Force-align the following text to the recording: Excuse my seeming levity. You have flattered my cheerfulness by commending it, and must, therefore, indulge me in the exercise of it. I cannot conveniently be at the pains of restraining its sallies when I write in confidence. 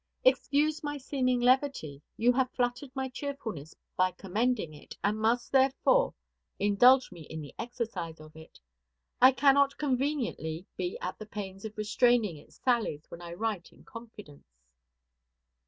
Excuse 0.25 0.83
my 0.83 0.97
seeming 0.97 1.39
levity. 1.39 2.01
You 2.17 2.31
have 2.33 2.49
flattered 2.49 2.89
my 2.95 3.07
cheerfulness 3.07 3.75
by 3.95 4.09
commending 4.09 4.73
it, 4.73 4.97
and 5.03 5.15
must, 5.19 5.51
therefore, 5.51 6.15
indulge 6.57 7.11
me 7.11 7.21
in 7.21 7.39
the 7.39 7.53
exercise 7.59 8.19
of 8.19 8.35
it. 8.35 8.59
I 9.21 9.31
cannot 9.31 9.77
conveniently 9.77 10.65
be 10.75 10.97
at 11.01 11.19
the 11.19 11.27
pains 11.27 11.65
of 11.65 11.77
restraining 11.77 12.37
its 12.37 12.59
sallies 12.63 13.05
when 13.11 13.21
I 13.21 13.33
write 13.33 13.71
in 13.71 13.83
confidence. 13.83 14.63